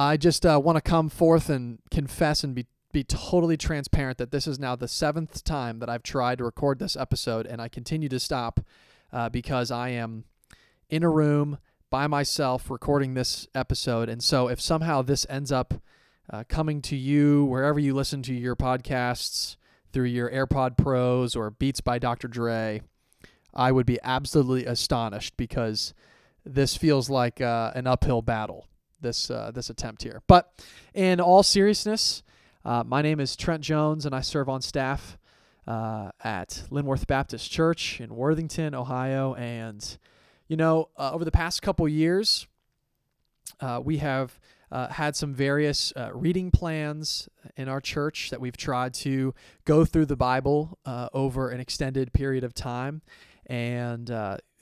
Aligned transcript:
I 0.00 0.16
just 0.16 0.46
uh, 0.46 0.58
want 0.64 0.76
to 0.76 0.80
come 0.80 1.10
forth 1.10 1.50
and 1.50 1.78
confess 1.90 2.42
and 2.42 2.54
be 2.54 2.66
be 2.90 3.04
totally 3.04 3.58
transparent 3.58 4.16
that 4.16 4.30
this 4.30 4.46
is 4.46 4.58
now 4.58 4.74
the 4.74 4.88
seventh 4.88 5.44
time 5.44 5.78
that 5.78 5.90
I've 5.90 6.02
tried 6.02 6.38
to 6.38 6.44
record 6.44 6.78
this 6.78 6.96
episode, 6.96 7.46
and 7.46 7.60
I 7.60 7.68
continue 7.68 8.08
to 8.08 8.18
stop 8.18 8.60
uh, 9.12 9.28
because 9.28 9.70
I 9.70 9.90
am 9.90 10.24
in 10.88 11.02
a 11.02 11.10
room 11.10 11.58
by 11.90 12.06
myself 12.06 12.70
recording 12.70 13.12
this 13.12 13.46
episode. 13.54 14.08
And 14.08 14.22
so, 14.22 14.48
if 14.48 14.58
somehow 14.58 15.02
this 15.02 15.26
ends 15.28 15.52
up 15.52 15.74
uh, 16.30 16.44
coming 16.48 16.80
to 16.80 16.96
you 16.96 17.44
wherever 17.44 17.78
you 17.78 17.92
listen 17.92 18.22
to 18.22 18.34
your 18.34 18.56
podcasts 18.56 19.56
through 19.92 20.06
your 20.06 20.30
AirPod 20.30 20.78
Pros 20.78 21.36
or 21.36 21.50
Beats 21.50 21.82
by 21.82 21.98
Dr. 21.98 22.26
Dre, 22.26 22.80
I 23.52 23.70
would 23.70 23.86
be 23.86 23.98
absolutely 24.02 24.64
astonished 24.64 25.36
because 25.36 25.92
this 26.42 26.74
feels 26.74 27.10
like 27.10 27.42
uh, 27.42 27.72
an 27.74 27.86
uphill 27.86 28.22
battle. 28.22 28.66
This 29.02 29.30
uh, 29.30 29.50
this 29.50 29.70
attempt 29.70 30.02
here, 30.02 30.20
but 30.26 30.52
in 30.92 31.20
all 31.20 31.42
seriousness, 31.42 32.22
uh, 32.64 32.84
my 32.86 33.00
name 33.00 33.18
is 33.18 33.34
Trent 33.34 33.62
Jones, 33.62 34.04
and 34.04 34.14
I 34.14 34.20
serve 34.20 34.48
on 34.48 34.60
staff 34.60 35.16
uh, 35.66 36.10
at 36.22 36.64
Linworth 36.70 37.06
Baptist 37.06 37.50
Church 37.50 38.00
in 38.00 38.14
Worthington, 38.14 38.74
Ohio. 38.74 39.34
And, 39.34 39.98
you 40.48 40.56
know, 40.56 40.90
uh, 40.98 41.12
over 41.12 41.24
the 41.24 41.30
past 41.30 41.62
couple 41.62 41.88
years, 41.88 42.46
uh, 43.60 43.80
we 43.82 43.98
have 43.98 44.38
uh, 44.70 44.88
had 44.88 45.16
some 45.16 45.32
various 45.32 45.92
reading 46.12 46.50
plans 46.50 47.28
in 47.56 47.68
our 47.68 47.80
church 47.80 48.30
that 48.30 48.40
we've 48.40 48.56
tried 48.56 48.92
to 48.94 49.34
go 49.64 49.84
through 49.86 50.06
the 50.06 50.16
Bible 50.16 50.78
over 51.14 51.48
an 51.48 51.60
extended 51.60 52.12
period 52.12 52.44
of 52.44 52.52
time. 52.52 53.00
And 53.50 54.08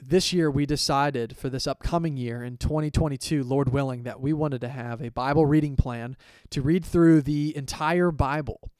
this 0.00 0.32
year 0.32 0.50
we 0.50 0.64
decided 0.64 1.36
for 1.36 1.50
this 1.50 1.66
upcoming 1.66 2.16
year 2.16 2.42
in 2.42 2.56
2022, 2.56 3.44
Lord 3.44 3.68
willing, 3.68 4.04
that 4.04 4.18
we 4.18 4.32
wanted 4.32 4.62
to 4.62 4.68
have 4.68 5.02
a 5.02 5.10
Bible 5.10 5.44
reading 5.44 5.76
plan 5.76 6.16
to 6.50 6.62
read 6.62 6.86
through 6.86 7.22
the 7.22 7.54
entire 7.54 8.10
Bible 8.10 8.70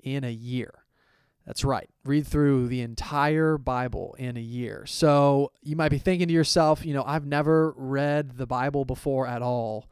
in 0.00 0.24
a 0.24 0.32
year. 0.32 0.82
That's 1.46 1.64
right. 1.64 1.88
Read 2.04 2.26
through 2.26 2.68
the 2.68 2.80
entire 2.80 3.56
Bible 3.56 4.16
in 4.18 4.36
a 4.36 4.40
year. 4.40 4.84
So 4.84 5.52
you 5.62 5.76
might 5.76 5.90
be 5.90 5.98
thinking 5.98 6.26
to 6.26 6.34
yourself, 6.34 6.84
you 6.84 6.92
know, 6.92 7.04
I've 7.04 7.26
never 7.26 7.72
read 7.76 8.38
the 8.38 8.46
Bible 8.46 8.84
before 8.84 9.28
at 9.28 9.42
all, 9.42 9.88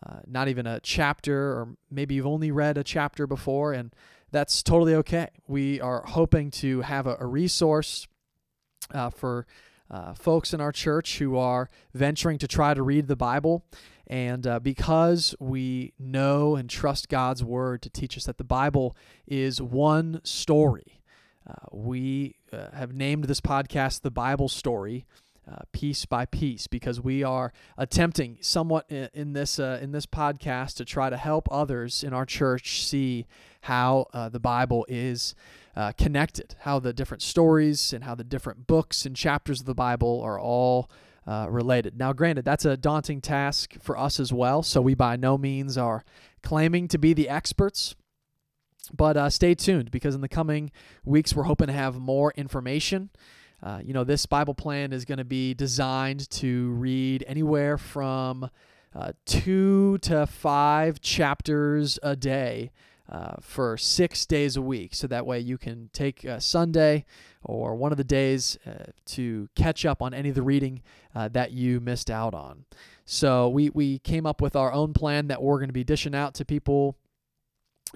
uh, 0.00 0.20
not 0.28 0.46
even 0.46 0.66
a 0.66 0.78
chapter, 0.80 1.52
or 1.52 1.76
maybe 1.90 2.14
you've 2.14 2.26
only 2.26 2.52
read 2.52 2.78
a 2.78 2.84
chapter 2.84 3.26
before, 3.26 3.72
and 3.72 3.92
that's 4.30 4.62
totally 4.62 4.94
okay. 4.96 5.28
We 5.48 5.80
are 5.80 6.04
hoping 6.06 6.52
to 6.52 6.82
have 6.82 7.08
a, 7.08 7.16
a 7.18 7.26
resource 7.26 8.06
uh, 8.92 9.10
for 9.10 9.46
uh, 9.90 10.14
folks 10.14 10.52
in 10.52 10.60
our 10.60 10.72
church 10.72 11.18
who 11.18 11.36
are 11.36 11.70
venturing 11.94 12.38
to 12.38 12.48
try 12.48 12.74
to 12.74 12.82
read 12.82 13.08
the 13.08 13.16
Bible. 13.16 13.64
And 14.06 14.46
uh, 14.46 14.58
because 14.60 15.34
we 15.38 15.92
know 15.98 16.56
and 16.56 16.68
trust 16.68 17.08
God's 17.08 17.44
word 17.44 17.82
to 17.82 17.90
teach 17.90 18.16
us 18.16 18.24
that 18.24 18.38
the 18.38 18.44
Bible 18.44 18.96
is 19.26 19.60
one 19.60 20.20
story, 20.24 21.02
uh, 21.48 21.54
we 21.72 22.36
uh, 22.52 22.70
have 22.74 22.92
named 22.92 23.24
this 23.24 23.40
podcast 23.40 24.02
The 24.02 24.10
Bible 24.10 24.48
Story. 24.48 25.06
Uh, 25.50 25.62
piece 25.72 26.04
by 26.04 26.26
piece, 26.26 26.66
because 26.66 27.00
we 27.00 27.24
are 27.24 27.54
attempting 27.78 28.36
somewhat 28.42 28.84
in, 28.90 29.08
in 29.14 29.32
this 29.32 29.58
uh, 29.58 29.78
in 29.80 29.92
this 29.92 30.04
podcast 30.04 30.76
to 30.76 30.84
try 30.84 31.08
to 31.08 31.16
help 31.16 31.48
others 31.50 32.04
in 32.04 32.12
our 32.12 32.26
church 32.26 32.84
see 32.84 33.26
how 33.62 34.06
the 34.30 34.40
Bible 34.40 34.84
is 34.88 35.34
uh, 35.78 35.92
connected, 35.92 36.56
how 36.60 36.80
the 36.80 36.92
different 36.92 37.22
stories 37.22 37.92
and 37.92 38.02
how 38.02 38.14
the 38.14 38.24
different 38.24 38.66
books 38.66 39.06
and 39.06 39.14
chapters 39.14 39.60
of 39.60 39.66
the 39.66 39.74
Bible 39.74 40.20
are 40.22 40.38
all 40.38 40.90
uh, 41.24 41.46
related. 41.48 41.96
Now, 41.96 42.12
granted, 42.12 42.44
that's 42.44 42.64
a 42.64 42.76
daunting 42.76 43.20
task 43.20 43.74
for 43.80 43.96
us 43.96 44.18
as 44.18 44.32
well, 44.32 44.62
so 44.64 44.80
we 44.80 44.94
by 44.94 45.14
no 45.16 45.38
means 45.38 45.78
are 45.78 46.04
claiming 46.42 46.88
to 46.88 46.98
be 46.98 47.14
the 47.14 47.28
experts. 47.28 47.94
But 48.92 49.16
uh, 49.16 49.30
stay 49.30 49.54
tuned 49.54 49.90
because 49.90 50.14
in 50.14 50.20
the 50.20 50.28
coming 50.28 50.72
weeks, 51.04 51.34
we're 51.34 51.44
hoping 51.44 51.68
to 51.68 51.72
have 51.74 52.00
more 52.00 52.32
information. 52.36 53.10
Uh, 53.62 53.80
you 53.84 53.92
know, 53.92 54.04
this 54.04 54.26
Bible 54.26 54.54
plan 54.54 54.92
is 54.92 55.04
going 55.04 55.18
to 55.18 55.24
be 55.24 55.54
designed 55.54 56.30
to 56.30 56.70
read 56.70 57.24
anywhere 57.26 57.76
from 57.76 58.50
uh, 58.94 59.12
two 59.26 59.98
to 59.98 60.26
five 60.26 61.00
chapters 61.00 61.98
a 62.02 62.16
day 62.16 62.70
uh, 63.08 63.34
for 63.40 63.76
six 63.76 64.26
days 64.26 64.56
a 64.56 64.62
week. 64.62 64.94
So 64.94 65.06
that 65.06 65.26
way 65.26 65.40
you 65.40 65.58
can 65.58 65.90
take 65.92 66.26
Sunday 66.38 67.04
or 67.42 67.74
one 67.74 67.92
of 67.92 67.98
the 67.98 68.04
days 68.04 68.58
uh, 68.66 68.90
to 69.06 69.48
catch 69.54 69.84
up 69.84 70.02
on 70.02 70.12
any 70.12 70.28
of 70.28 70.34
the 70.34 70.42
reading 70.42 70.82
uh, 71.14 71.28
that 71.28 71.52
you 71.52 71.80
missed 71.80 72.10
out 72.10 72.34
on. 72.34 72.64
So 73.04 73.48
we, 73.48 73.70
we 73.70 73.98
came 74.00 74.26
up 74.26 74.42
with 74.42 74.54
our 74.54 74.72
own 74.72 74.92
plan 74.92 75.28
that 75.28 75.42
we're 75.42 75.58
going 75.58 75.70
to 75.70 75.74
be 75.74 75.84
dishing 75.84 76.14
out 76.14 76.34
to 76.34 76.44
people. 76.44 76.96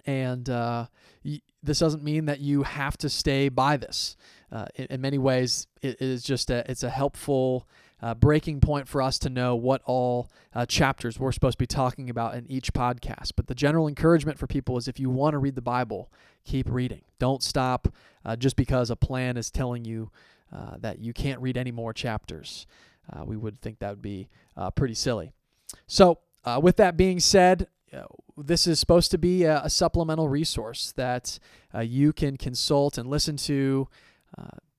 And 0.07 0.49
uh, 0.49 0.87
y- 1.25 1.41
this 1.63 1.79
doesn't 1.79 2.03
mean 2.03 2.27
that 2.27 2.41
you 2.41 2.63
have 2.63 2.97
to 2.99 3.09
stay 3.09 3.49
by 3.49 3.77
this. 3.77 4.17
Uh, 4.51 4.67
in, 4.75 4.87
in, 4.91 5.01
many 5.01 5.19
ways, 5.19 5.67
it 5.81 6.01
is 6.01 6.23
just 6.23 6.51
a, 6.51 6.69
it's 6.71 6.83
a 6.83 6.91
helpful 6.91 7.67
uh, 8.03 8.15
breaking 8.15 8.61
point 8.61 8.89
for 8.89 9.01
us 9.01 9.19
to 9.21 9.31
know 9.31 9.55
what 9.55 9.81
all 9.85 10.31
uh, 10.55 10.67
chapters 10.67 11.19
we're 11.19 11.33
supposed 11.33 11.57
to 11.57 11.63
be 11.63 11.67
talking 11.67 12.11
about 12.11 12.35
in 12.35 12.51
each 12.51 12.73
podcast. 12.73 13.33
But 13.37 13.47
the 13.47 13.55
general 13.55 13.89
encouragement 13.89 14.39
for 14.39 14.47
people 14.47 14.77
is 14.77 14.89
if 14.89 14.99
you 14.99 15.09
want 15.09 15.35
to 15.35 15.39
read 15.39 15.55
the 15.55 15.63
Bible, 15.63 16.11
keep 16.45 16.69
reading. 16.69 17.03
Don't 17.19 17.43
stop 17.43 17.89
uh, 18.25 18.37
just 18.37 18.57
because 18.57 18.91
a 18.91 18.97
plan 18.97 19.37
is 19.37 19.51
telling 19.51 19.85
you 19.85 20.11
uh, 20.53 20.77
that 20.81 20.99
you 20.99 21.13
can't 21.13 21.41
read 21.41 21.57
any 21.57 21.71
more 21.71 21.93
chapters. 21.93 22.67
We 23.27 23.37
would 23.37 23.61
think 23.61 23.79
that 23.81 23.91
would 23.91 24.01
be 24.01 24.31
pretty 24.75 24.95
silly. 24.95 25.33
So, 25.87 26.21
with 26.63 26.77
that 26.77 26.97
being 26.97 27.21
said, 27.21 27.67
this 28.37 28.67
is 28.67 28.81
supposed 28.81 29.11
to 29.11 29.19
be 29.19 29.45
a, 29.45 29.63
a 29.63 29.71
supplemental 29.71 30.29
resource 30.29 30.93
that 30.97 31.39
you 31.81 32.13
can 32.13 32.37
consult 32.37 32.99
and 32.99 33.09
listen 33.09 33.37
to 33.37 33.89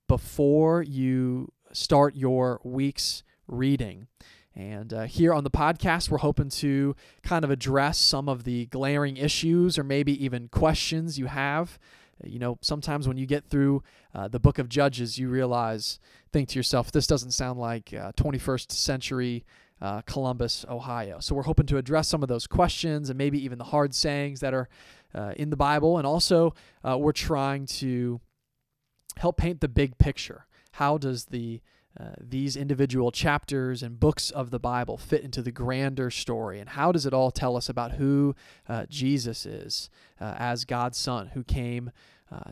before 0.08 0.84
you 0.84 1.52
start 1.72 2.16
your 2.16 2.60
week's 2.64 3.24
reading. 3.48 4.08
And 4.56 4.94
uh, 4.94 5.04
here 5.04 5.34
on 5.34 5.44
the 5.44 5.50
podcast, 5.50 6.10
we're 6.10 6.20
hoping 6.20 6.50
to 6.50 6.96
kind 7.24 7.44
of 7.44 7.50
address 7.50 7.98
some 7.98 8.30
of 8.30 8.44
the 8.44 8.68
glaring 8.68 9.18
issues 9.18 9.80
or 9.80 9.84
maybe 9.84 10.24
even 10.24 10.48
questions 10.48 11.18
you 11.18 11.26
have. 11.26 11.80
You 12.24 12.38
know, 12.38 12.60
sometimes 12.62 13.08
when 13.08 13.18
you 13.18 13.26
get 13.26 13.46
through 13.50 13.82
uh, 14.14 14.28
the 14.28 14.40
book 14.40 14.60
of 14.60 14.70
Judges, 14.70 15.18
you 15.18 15.30
realize, 15.30 16.00
think 16.32 16.50
to 16.50 16.60
yourself, 16.60 16.92
this 16.92 17.08
doesn't 17.08 17.32
sound 17.32 17.60
like 17.60 17.94
uh, 17.94 18.12
21st 18.12 18.72
century 18.72 19.44
uh, 19.82 20.02
Columbus, 20.02 20.66
Ohio. 20.70 21.20
So 21.20 21.36
we're 21.36 21.44
hoping 21.44 21.66
to 21.68 21.78
address 21.78 22.08
some 22.08 22.24
of 22.24 22.30
those 22.30 22.48
questions 22.48 23.10
and 23.10 23.18
maybe 23.18 23.44
even 23.44 23.58
the 23.58 23.66
hard 23.66 23.94
sayings 23.94 24.40
that 24.40 24.54
are 24.54 24.70
uh, 25.14 25.34
in 25.36 25.50
the 25.50 25.58
Bible. 25.58 25.98
And 25.98 26.08
also, 26.08 26.54
uh, 26.88 26.98
we're 26.98 27.12
trying 27.12 27.66
to 27.68 28.22
help 29.18 29.38
paint 29.38 29.62
the 29.62 29.68
big 29.68 29.98
picture 29.98 30.46
how 30.74 30.98
does 30.98 31.26
the 31.26 31.62
uh, 32.00 32.14
these 32.20 32.56
individual 32.58 33.12
chapters 33.12 33.84
and 33.84 34.00
books 34.00 34.32
of 34.32 34.50
the 34.50 34.58
Bible 34.58 34.98
fit 34.98 35.22
into 35.22 35.44
the 35.44 35.52
grander 35.52 36.10
story? 36.10 36.60
And 36.60 36.70
how 36.70 36.92
does 36.92 37.06
it 37.06 37.14
all 37.14 37.30
tell 37.30 37.56
us 37.56 37.70
about 37.70 37.92
who 37.92 38.34
uh, 38.68 38.88
Jesus 38.90 39.46
is 39.46 39.92
uh, 40.20 40.34
as 40.40 40.66
God's 40.66 40.98
Son, 40.98 41.28
who 41.36 41.44
came 41.44 41.92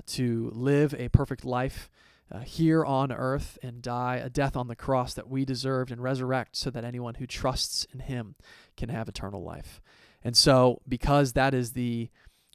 to 0.06 0.52
live 0.54 0.94
a 0.94 1.10
perfect 1.10 1.44
life 1.44 1.90
uh, 2.32 2.40
here 2.40 2.86
on 2.86 3.12
earth 3.12 3.58
and 3.62 3.82
die 3.82 4.16
a 4.16 4.30
death 4.30 4.56
on 4.56 4.68
the 4.68 4.76
cross 4.76 5.14
that 5.14 5.30
we 5.30 5.46
deserved 5.46 5.92
and 5.92 6.02
resurrect 6.02 6.56
so 6.56 6.70
that 6.70 6.86
anyone 6.86 7.16
who 7.16 7.28
trusts 7.28 7.86
in 7.94 8.00
Him 8.00 8.36
can 8.78 8.90
have 8.90 9.10
eternal 9.10 9.44
life? 9.44 9.82
And 10.24 10.38
so, 10.38 10.82
because 10.88 11.34
that 11.34 11.54
is 11.54 11.74
the 11.74 12.10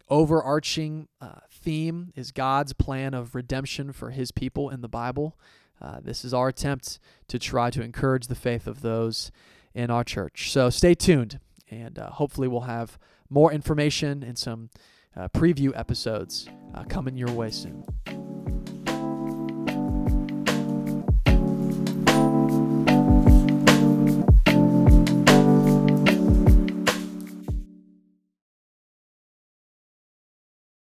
overarching 0.08 1.08
uh, 1.20 1.40
theme 1.50 2.12
is 2.14 2.31
God's 2.32 2.73
plan 2.73 3.14
of 3.14 3.34
redemption 3.34 3.93
for 3.93 4.11
his 4.11 4.31
people 4.31 4.70
in 4.70 4.81
the 4.81 4.88
Bible. 4.88 5.37
Uh, 5.81 6.00
this 6.00 6.25
is 6.25 6.32
our 6.32 6.49
attempt 6.49 6.99
to 7.29 7.38
try 7.38 7.70
to 7.70 7.82
encourage 7.82 8.29
the 8.29 8.34
faith 8.34 8.67
of 8.67 8.82
those 8.82 9.31
in 9.75 9.90
our 9.90 10.05
church. 10.05 10.50
So 10.50 10.70
stay 10.70 10.94
tuned, 10.94 11.38
and 11.70 11.99
uh, 11.99 12.11
hopefully, 12.11 12.49
we'll 12.49 12.62
have 12.62 12.99
more 13.29 13.52
information 13.52 14.22
and 14.22 14.38
some 14.38 14.70
uh, 15.17 15.29
preview 15.29 15.72
episodes 15.75 16.49
uh, 16.75 16.84
coming 16.84 17.17
your 17.17 17.31
way 17.31 17.50
soon. 17.50 17.84